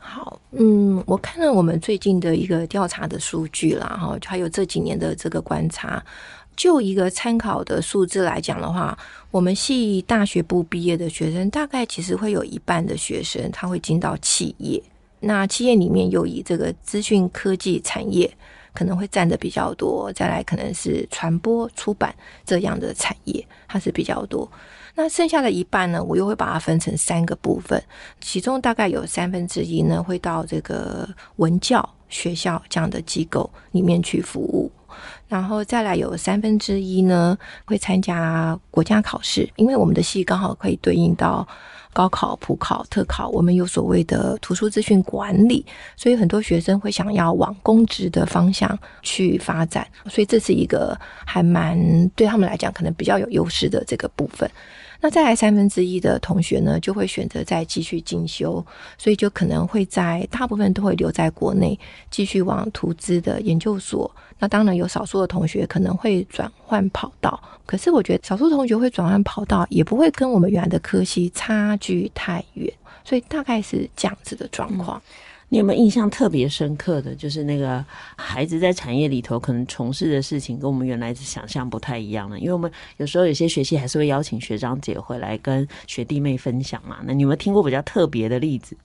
[0.08, 6.02] 好，嗯，我看了我们最近的一个调查的数据啦，哈，还有这几年的这个观察，
[6.56, 8.96] 就一个参考的数字来讲的话，
[9.32, 14.82] 我们系大学部毕业的学生，大概其实会有一半的学生他会进到企业，
[15.20, 18.32] 那企业里面又以这个资讯科技产业
[18.74, 22.14] 可能会占的比较多，再来可能是传播出版
[22.46, 24.50] 这样的产业，它是比较多。
[24.96, 27.82] 那剩下的一半呢，我又会把它分成三个部分，
[28.22, 34.72] 其中大概有三分之一呢会到这个文教学校这样的机构里面去服务，
[35.28, 41.46] 然后再来有三分之一呢会参加国家考试，因为我们的系刚好可以对应到
[41.92, 45.66] 高考、普考、特考，我们有所谓的图书资讯管理，
[45.98, 51.78] 所以很多学生会想要往公职的方向去发展，所以这是一个还蛮
[52.16, 54.50] 对他们来讲可能比较有优势的这个部分。
[55.02, 58.66] 那再来三分之一的同学呢，就会选择再继续进修，
[58.98, 61.78] 所以就可能会在大部分都会留在国内，
[62.10, 64.10] 继续往图资的研究所。
[64.38, 72.72] 那当然有少数的同学可能会转换跑道，可是我觉得少数同学会转换跑道，也不会跟我们原来的科系差距太远，
[73.04, 74.98] 所以大概是这样子的状况。
[74.98, 75.02] 嗯
[75.56, 77.84] 你有没有印象特别深刻的就是那个
[78.18, 82.38] 孩子在产业里头可能从事的事情跟我们原来想象不太一样呢？
[82.38, 86.98] 因为我们有时候有些学系还是会邀请学长姐回来跟学弟妹分享嘛。
[87.06, 88.76] 那你有没有听过比较特别的例子？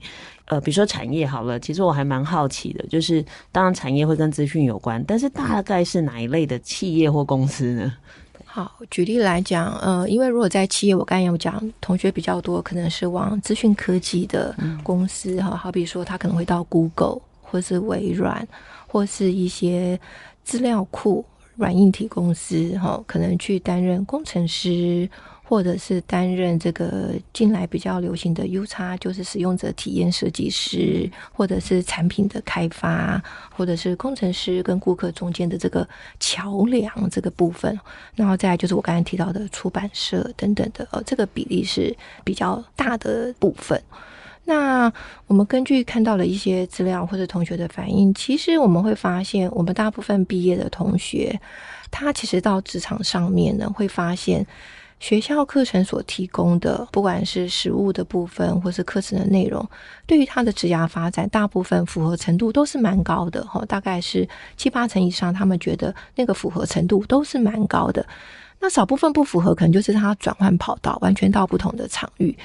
[0.45, 7.93] 呃，比如说产业好了，其实我还蛮好奇的，就是当然产业会跟资讯有关，但是大概是哪一类的企业或公司呢？
[8.53, 18.45] 好，举例来讲，呃，因为如果在企业，我刚才有讲，同学比较多，可能是往资讯科技的公司哈，嗯、好比说他可能会到 Google 或是微软，
[18.87, 19.97] 或是一些
[20.43, 21.23] 资料库
[21.55, 25.09] 软硬体公司哈，可能去担任工程师。
[25.51, 33.21] 或者是担任这个近来比较流行的 U 叉就是使用者体验设计师，或者是产品的开发，
[33.53, 35.85] 或者是工程师跟顾客中间的这个
[36.21, 37.77] 桥梁这个部分，
[38.15, 43.77] 然后再来就是我刚才提到的出版社等等的，呃，这个比例是比较大的部分。
[44.45, 44.89] 那
[45.27, 51.37] 我们根据看到了一些资料或者同学的反应，其实我们会发现，我们大部分毕业的同学，
[51.91, 54.47] 他其实到职场上面呢，会发现。
[55.01, 59.67] 学校课程所提供的，不管是实物的部分，或是课程的内容，
[60.05, 68.05] 对于他的职涯发展，大部分符合程度都是蛮高的哈，大概是七八成以上，他们觉得那个符合程度都是蛮高的。
[68.59, 72.37] 那少部分不符合，可能就是他转换跑道，完全到不同的场域。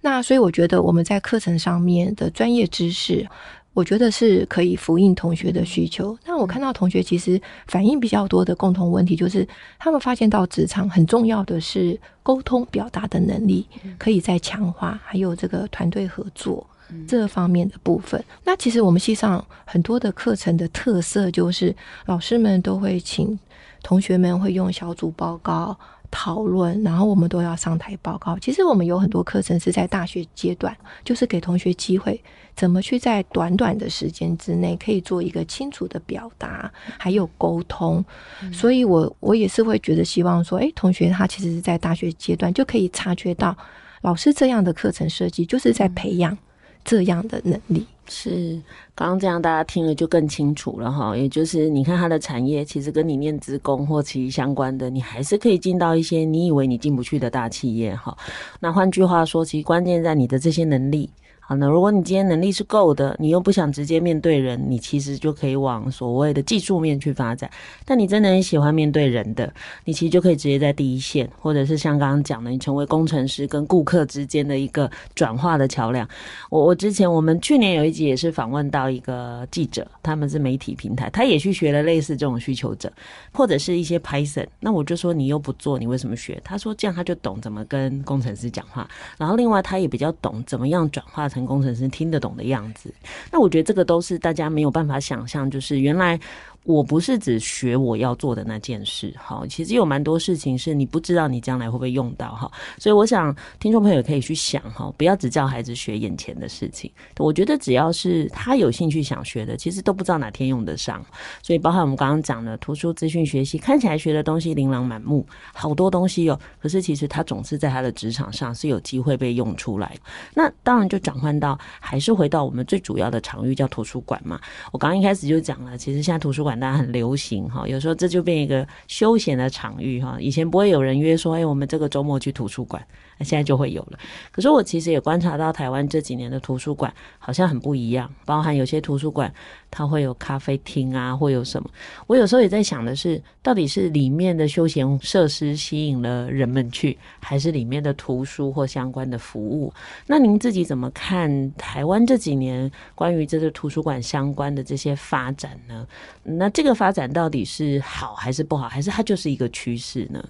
[0.00, 3.26] 那所以我觉得我们在课程上面的专业知识。
[3.74, 6.16] 我觉得是可以呼应同学的需求。
[6.24, 9.46] 那我看到同学其实反映比较多的共同问题，就是
[9.78, 13.66] 他们发现到职场很重要的是沟通表达的能力
[13.98, 16.64] 可以再强化，还有这个团队合作
[17.08, 18.24] 这方面的部分。
[18.44, 21.74] 那其实我们系上很多的课程的特色，就是
[22.06, 23.36] 老师们都会请
[23.82, 25.76] 同学们会用小组报告。
[26.14, 28.38] 讨论，然后我们都要上台报告。
[28.38, 30.74] 其实我们有很多课程是在大学阶段，
[31.04, 32.22] 就是给同学机会，
[32.54, 38.04] 怎么去在短短的时间之内可以做一个清楚的表达，还有沟通。
[38.40, 43.56] 嗯、所以我我也是会觉得希望说，哎，同学他其实是在大学阶段就可以察觉到，
[44.02, 46.38] 老师这样的课程设计就是在培养
[46.84, 47.84] 这样的能力。
[48.08, 48.60] 是，
[48.94, 51.16] 刚刚这样大家听了就更清楚了哈。
[51.16, 58.16] 也就是你看他的产业，其实跟你念职工或其相关的，你还是可以进到一些你以为你进不去的大企业哈。
[58.60, 61.08] 那换句话说，其实关键在你的这些能力。
[61.46, 67.50] 好，那如果你今天能力是够的，你又不想直接面对人，你其实就可以往所谓的技术面去发展。
[67.84, 69.52] 但你真的很喜欢面对人的，
[69.84, 76.08] 你其实就可以直接在第一线，或者是像刚刚讲的，你成为工程师跟顾客之间的一个转化的桥梁。
[76.48, 82.90] 我我之前我们去年有一集也是访问到一个记者，他们是媒体平台，他也去学了类似这种需求者，
[83.32, 84.46] 或者是一些 Python。
[84.60, 86.40] 那我就说你又不做，你为什么学？
[86.42, 92.94] 他说这样他就懂怎么跟工程师讲话，然后另外他也比较懂怎么样转化成工程师听得懂的样子，
[93.30, 96.18] 那我觉得这个都是大家没有办法想象，就是原来。
[96.64, 106.90] 我不是只学我要做的那件事，哈，其实有蛮多事情是你不知道你将来会不会用到，哈，所以我想听众朋友可以去想，哈，不要只叫孩子学眼前的事情。
[107.18, 111.04] 我觉得只要是他有兴趣想学的，其实都不知道哪天用得上。
[111.42, 119.94] 所以包含我们刚刚讲的图书资讯学习，看起来学的东西琳琅满目，好多东西哟，可是其实他总是在他的职场上是有机会被用出来。
[120.32, 124.40] 那当然就转换到还是回到我们最主要的场域叫图书馆嘛。
[124.72, 126.53] 我刚刚一开始就讲了，其实现在图书馆。
[126.54, 130.16] 那很流行哈，有时候这就变一个休闲的场域哈。
[130.20, 132.84] 以前不会有人约说，哎，我们这个周末去图书馆。
[133.18, 133.98] 那现在就会有了。
[134.30, 139.32] 可是我其实也观察到，台湾这几年的图书馆好像很不一样，包含有些图书馆
[139.70, 141.70] 它会有咖啡厅啊，会有什么。
[142.06, 149.72] 我有时候也在想的是，到底是里面的休闲设施吸引了人们去，还是里面的图书或相关的服务？
[150.06, 155.86] 那您自己怎么看台湾这几年关于这个图书馆相关的这些发展呢？
[156.22, 160.24] 那这个发展到底是好还是不好，还是它就是一个趋势呢？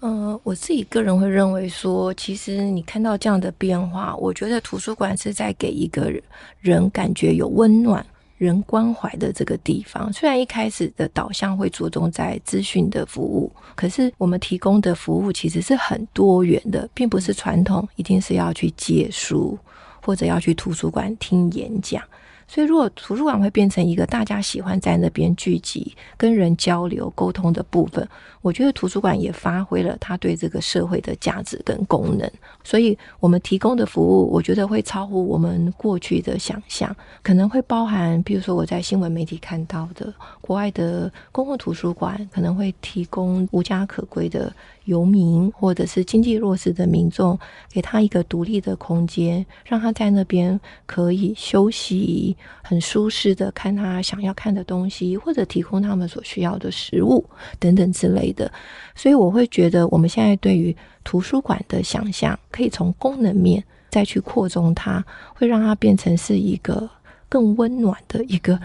[0.00, 6.10] 呃，我自己个人会认为说，其实你看到这样的变化，我觉得图书馆是在给一个
[6.60, 8.04] 人感觉有温暖、
[8.38, 10.10] 人关怀的这个地方。
[10.10, 19.58] 虽然一开始的导向会着重在资讯的服务，可是我们提供的服务其实是很多元的，并不是传统，一定是要去借书
[20.02, 22.02] 或者要去图书馆听演讲。
[22.52, 28.08] 所以，如果图书馆会变成一个大家喜欢在那边聚集、跟人交流、沟通的部分，
[28.42, 32.28] 我觉得图书馆也发挥了它对这个社会的价值跟功能。
[32.64, 44.52] 所以，我们提供的服务，我觉得会超乎我们过去的想象，可能会包含，比如说我在新闻媒体看到的，国外的公共图书馆可能会提供无家可归的
[44.84, 47.38] 游民或者是经济弱势的民众，
[47.70, 57.24] 给他一个独立的空间，让他在那边可以休息，很舒适的看他想要看的东西，或者提供他们所需要的食物
[57.58, 58.50] 等等之类的。
[58.94, 60.74] 所以我会觉得，我们现在对于
[61.04, 65.04] 图书馆的想象，可以从功能面再去扩充它，
[65.34, 66.88] 会让它变成是一个
[67.28, 68.60] 更温暖的一个。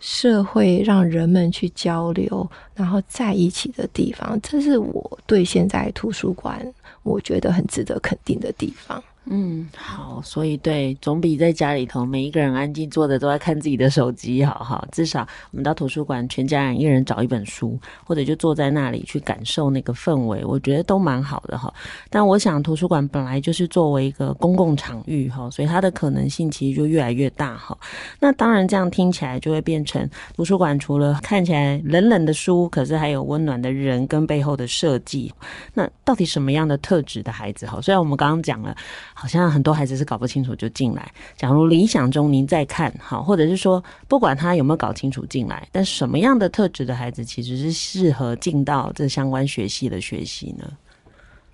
[0.00, 6.66] 社会让人们去交流，然后在一起的地方，这是我对现在图书馆
[7.02, 9.02] 我觉得很值得肯定的地方。
[9.26, 14.82] 嗯，好，所以对，总比在家里头每一个人安静坐着都在看自己的手机好哈。
[14.90, 15.20] 至少
[15.52, 21.72] 我们到图书馆，全家人一人找一本书，或者就坐在那里去感受那个氛围，我觉得都蛮好的哈。
[22.08, 27.76] 但我想图书馆本来就是作为一个公共场域哈，所以它的可能性其实就越来越大哈。
[28.18, 35.32] 那当然这样听起来就会变成图书馆除了看起来冷冷的书，可是还有温暖的人跟背后的设计。
[35.74, 37.80] 那到底什么样的特质的孩子哈？
[37.82, 38.74] 虽然我们刚刚讲了。
[39.20, 41.12] 好像很多孩子是搞不清楚就进来。
[41.36, 50.64] 假如理想中您在看好，或者是说不管他有没有搞清楚进来，但什么样的特质的孩子其实是适合进到这相关学系的学习呢？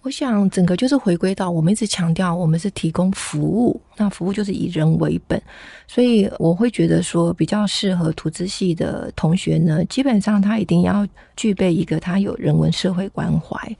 [0.02, 5.42] 我想整个就是回归到我们一直强调，我们是提供服务，那服务就是以人为本，
[5.88, 11.04] 所以我会觉得说比较适合图资系的同学呢，基本上他一定要
[11.34, 13.76] 具备一个他有人文社会关怀，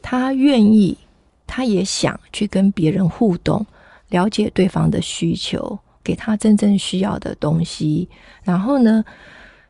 [0.00, 0.96] 他愿意。
[1.46, 3.64] 他也想去跟别人互动，
[4.08, 8.08] 了解对方的需求，给他真正需要的东西。
[8.42, 9.04] 然后呢，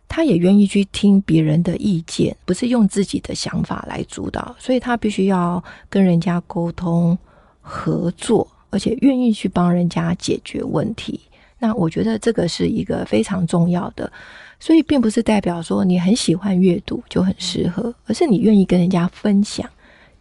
[0.09, 4.55] 他也愿意去听别人的意见，不是用自己的想法来主导。
[4.59, 7.17] 所以他必须要跟人家沟通、
[7.61, 11.21] 合作，而且愿意去帮人家解决问题。
[11.59, 14.11] 那我觉得这个是一个非常重要的。
[14.59, 19.69] 所以并不是代表说你很喜欢阅读就很适合，而是你愿意跟人家分享、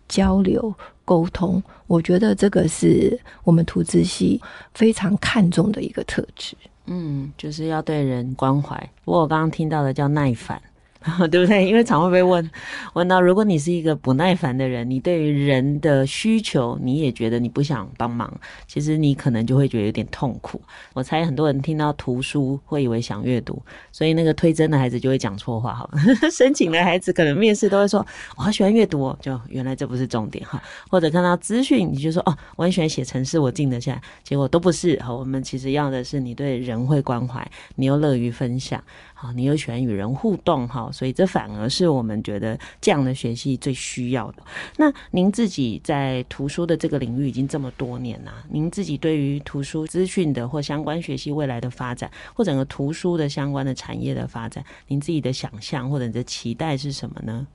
[0.08, 0.74] 交流。
[1.08, 4.42] 沟通，我觉得这个是我们图资系
[4.74, 6.58] 非常看重的一个特质。
[6.88, 8.76] 嗯，就是要对人关怀。
[9.04, 10.60] 不过我刚刚听到的叫耐烦。
[11.30, 11.68] 对不对？
[11.68, 12.50] 因为常会被问
[12.94, 18.32] 问到，如果你是一个不耐烦的人，你对于人的需求你也觉得你不想帮忙，
[18.68, 20.60] 其实你可能就会觉得有点痛苦。
[20.94, 25.74] 我猜很多人听到图书会以为想阅读，所以那个推甄的孩子就会讲错话。
[25.76, 25.90] 好，
[26.32, 30.62] 申请的孩子可能面试都会说我好喜欢阅读哦，就原来这不是重点哈。
[30.90, 35.00] 或者看到资讯，你就说哦，我很喜欢写程式，我静得下来，结果都不是。
[35.04, 37.46] 好，我们其实要的是你对人会关怀，
[37.76, 38.82] 你又乐于分享。
[39.18, 44.44] 好，你又喜欢与人互动，哈，所以这反而是我们觉得这样的学习最需要的。
[44.76, 57.48] 那您自己在图书的这个领域已经这么多年了，您自己对于图书资讯的或相关学习未来的发展，或整个图书的相关的产业的发展，您自己的想象或者你的期待是什么呢？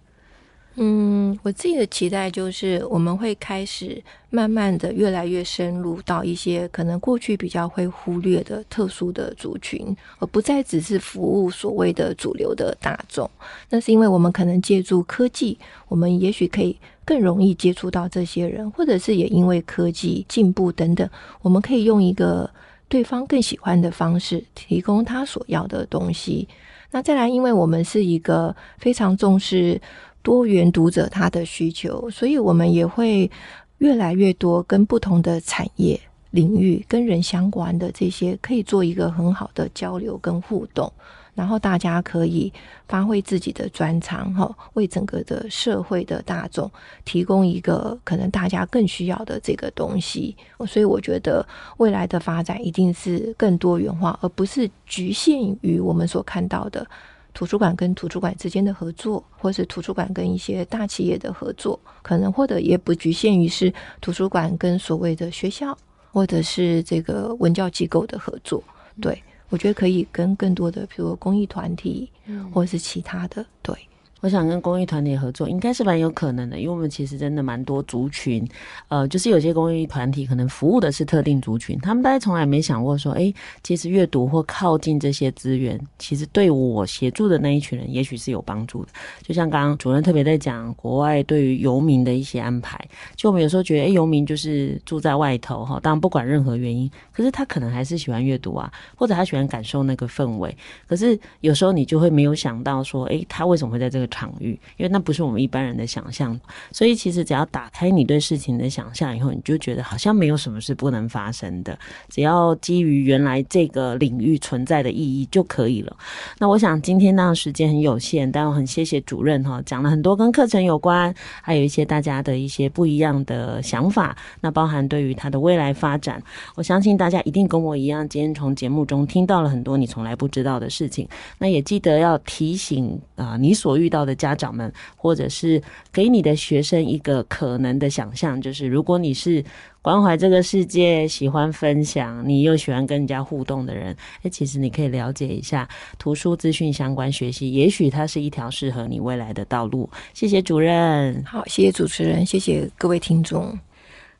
[0.83, 13.31] 嗯，我自己的期待就是，我们会开始慢慢的越来越深入到一些可能过去比较会忽略的特殊的族群，而不再只是服务所谓的主流的大众。
[13.68, 16.74] 那是因为我们可能借助科技，我们也许可以
[17.05, 21.07] 更容易接触到这些人，或者是也因为科技进步等等，
[21.43, 22.49] 我们可以用一个
[22.89, 26.49] 对方更喜欢的方式提供他所要的东西。
[26.91, 29.78] 那再来，因为我们是一个非常重视。
[30.23, 33.31] 多元读者他的需求，所以我们也会
[33.79, 35.99] 越来越多跟不同的产业
[36.31, 40.93] 领域跟人相关的这些，可以做一个很好的交流跟互动，
[41.35, 42.53] 然后大家可以
[42.87, 46.71] 发挥自己的专长，哈，为整个的社会的大众
[47.05, 50.37] 提供一个可能大家更需要的这个东西。
[50.68, 51.45] 所以我觉得
[51.79, 56.87] 未来的发展一定是更多元化，而不是局限于我们所看到的。
[57.33, 65.76] 图书馆跟图书馆之间的合作，或是图书馆跟一些大企业的合作，可能或者也不局限于是图书馆跟所谓的学校，
[66.12, 68.62] 或者是这个文教机构的合作。
[69.01, 72.11] 对，我觉得可以跟更多的，比如公益团体，
[72.53, 73.74] 或者是其他的，对。
[74.21, 78.47] 我想跟公益团体合作，应该是蛮有可能的，因为我们其实真的蛮多族群，
[78.89, 88.91] 呃，就是有些公益团体可能服务的是特定族群，他们大概从来没想过说，哎，其实阅读或靠近这些资源，其实对我协助的那一群人，也许是有帮助的。
[89.23, 92.79] 就像刚刚主任特别在讲国外对于游民的一些安排，
[93.16, 100.55] 就我们有时候觉得，哎，游民就是住在外头哈，当然不管任何原因，可是他可能还是喜欢阅读啊，或者他喜欢感受那个氛围，
[100.87, 106.39] 可是有时候你就会没有想到说，哎，他为什么会在这个场域，因为那不是我们一般人的想象，
[106.71, 115.97] 所以其实只要打开你对事情的想象以后，你就觉得好像没有什么是不能发生的，只要基于原来这个领域存在的意义就可以了。
[116.39, 126.21] 那我想今天呢时间很有限，但我很谢谢主任哈，讲了很多跟课程有关，还有一些大家的一些不一样的想法，那包含对于他的未来发展，
[126.57, 131.09] 我相信大家一定跟我一样，今天从节目中听到了很多你从来不知道的事情，
[131.39, 134.00] 那也记得要提醒啊、你所遇到。
[134.05, 139.45] 的家长们，或者是给你的学生一个可能的想象，就是如果你是
[139.83, 149.89] 关怀这个世界、喜欢分享、你又喜欢跟人家互动的人，诶，其实你可以了解一下图书资讯相关学习，也许它是一条适合你未来的道路。
[150.13, 153.59] 谢谢主任，好，谢谢主持人，谢谢各位听众。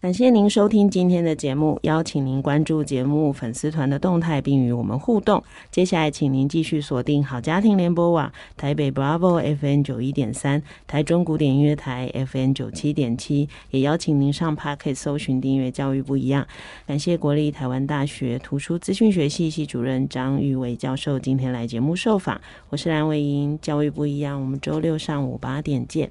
[0.01, 5.45] 感谢您收听今天的节目，邀请您关注节目粉丝团的动态，并与我们互动。
[5.71, 16.47] 接下来，请您继续锁定好家庭联播网台北 Bravo FM 九一点三、台中古典音乐台 FM 九七点七，也邀请您上 Podcast 搜寻订阅教育不一样。
[16.87, 22.41] 感谢国立台湾大学图书资讯学系系主任张玉伟教授今天来节目受访。
[22.71, 26.11] 我是蓝伟莹，教育不一样，我们周六上午八点见。